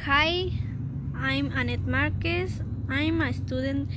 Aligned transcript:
Hi, 0.00 0.50
I'm 1.14 1.52
Annette 1.52 1.86
Marquez. 1.86 2.60
I'm 2.88 3.20
a 3.20 3.32
student. 3.32 3.88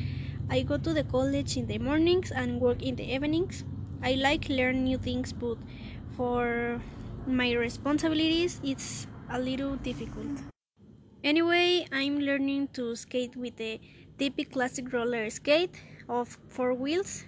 I 0.51 0.61
go 0.61 0.77
to 0.77 0.93
the 0.93 1.03
college 1.03 1.57
in 1.57 1.65
the 1.65 1.79
mornings 1.79 2.29
and 2.31 2.61
work 2.61 2.83
in 2.83 2.95
the 2.95 3.11
evenings. 3.11 3.63
I 4.03 4.13
like 4.13 4.47
learn 4.47 4.83
new 4.83 4.99
things, 4.99 5.33
but 5.33 5.57
for 6.15 6.79
my 7.25 7.53
responsibilities, 7.53 8.61
it's 8.63 9.07
a 9.31 9.39
little 9.39 9.77
difficult. 9.77 10.43
Anyway, 11.23 11.87
I'm 11.91 12.19
learning 12.19 12.67
to 12.73 12.95
skate 12.95 13.35
with 13.35 13.55
the 13.55 13.79
typical 14.19 14.51
classic 14.53 14.93
roller 14.93 15.31
skate 15.31 15.81
of 16.07 16.37
four 16.49 16.75
wheels 16.75 17.25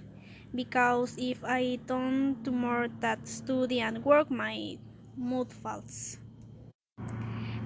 because 0.53 1.15
if 1.17 1.43
I 1.43 1.79
don't 1.87 2.43
do 2.43 2.51
more 2.51 2.89
than 2.99 3.25
study 3.25 3.79
and 3.79 4.05
work, 4.05 4.29
my 4.29 4.77
mood 5.17 5.51
falls. 5.51 6.19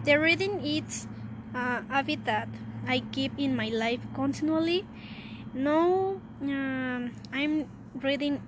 The 0.04 0.18
reading 0.20 0.66
is 0.66 1.06
a 1.54 1.84
habit 1.86 2.26
that 2.26 2.50
I 2.88 3.04
keep 3.12 3.38
in 3.38 3.56
my 3.56 3.70
life 3.70 4.00
continually. 4.16 4.84
Now 5.54 6.20
um, 6.42 7.12
I'm 7.32 7.70
reading 8.02 8.42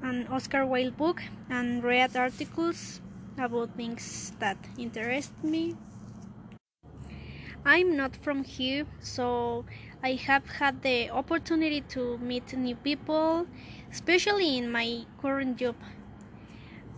an 0.00 0.26
Oscar 0.28 0.64
Wilde 0.64 0.96
book 0.96 1.20
and 1.50 1.84
read 1.84 2.16
articles 2.16 3.02
about 3.36 3.76
things 3.76 4.32
that 4.38 4.56
interest 4.78 5.32
me. 5.44 5.74
I'm 7.66 7.98
not 7.98 8.16
from 8.16 8.42
here, 8.44 8.86
so 9.00 9.66
I 10.02 10.14
have 10.14 10.46
had 10.56 10.80
the 10.80 11.10
opportunity 11.10 11.82
to 11.96 12.16
meet 12.16 12.56
new 12.56 12.76
people, 12.76 13.46
especially 13.92 14.56
in 14.56 14.72
my 14.72 15.04
current 15.20 15.58
job. 15.58 15.76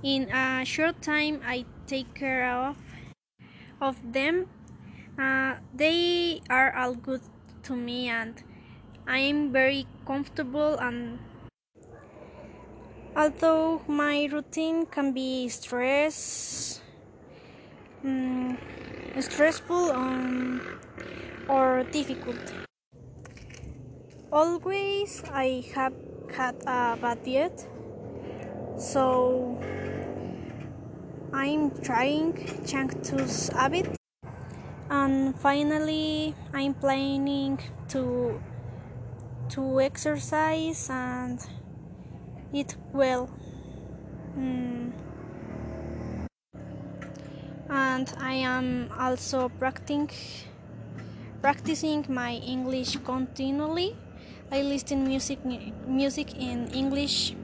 In 0.04 0.30
a 0.30 0.64
short 0.64 1.02
time, 1.02 1.40
I 1.44 1.64
take 1.88 2.14
care 2.14 2.48
of 2.48 2.76
of 3.80 3.96
them. 4.12 4.46
Uh, 5.18 5.56
they 5.74 6.40
are 6.50 6.74
all 6.76 6.94
good 6.94 7.22
to 7.64 7.74
me, 7.74 8.08
and 8.08 8.42
I 9.06 9.18
am 9.18 9.52
very 9.52 9.86
comfortable. 10.06 10.76
And 10.78 11.18
although 13.14 13.82
my 13.88 14.28
routine 14.30 14.86
can 14.86 15.12
be 15.12 15.48
stress, 15.48 16.80
um, 18.04 18.58
stressful, 19.18 19.90
um, 19.92 20.60
or 21.48 21.84
difficult, 21.90 22.52
always 24.30 25.22
I 25.32 25.64
have 25.74 25.94
had 26.34 26.56
a 26.66 26.98
bad 27.00 27.24
diet, 27.24 27.66
so 28.76 29.56
I'm 31.36 31.70
trying 31.82 32.32
Changtu's 32.64 33.50
habit 33.50 33.94
and 34.88 35.36
finally 35.38 36.34
I'm 36.54 36.72
planning 36.72 37.60
to 37.92 38.40
to 39.50 39.80
exercise 39.82 40.88
and 40.88 41.38
eat 42.54 42.74
well. 42.94 43.28
Mm. 44.32 44.92
and 47.68 48.08
I 48.16 48.34
am 48.40 48.88
also 48.98 49.50
practicing 49.60 50.08
practicing 51.42 52.06
my 52.08 52.40
English 52.40 52.96
continually. 53.04 53.92
I 54.50 54.62
listen 54.62 55.04
music 55.04 55.44
music 55.84 56.32
in 56.32 56.72
English 56.72 57.36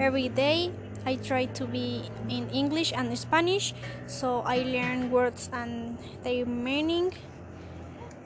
every 0.00 0.28
day 0.28 0.74
I 1.06 1.16
try 1.16 1.46
to 1.58 1.66
be 1.66 2.10
in 2.28 2.48
English 2.50 2.92
and 2.92 3.16
Spanish, 3.18 3.74
so 4.06 4.40
I 4.44 4.62
learn 4.62 5.10
words 5.10 5.50
and 5.52 5.98
their 6.22 6.46
meaning, 6.46 7.12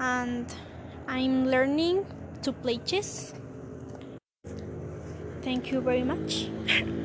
and 0.00 0.46
I'm 1.06 1.46
learning 1.46 2.06
to 2.42 2.52
play 2.52 2.78
chess. 2.78 3.34
Thank 5.42 5.72
you 5.72 5.80
very 5.80 6.04
much. 6.04 6.50